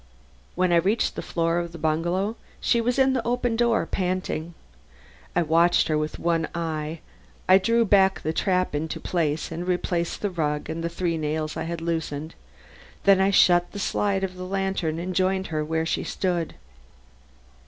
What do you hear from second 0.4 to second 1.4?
When I reached the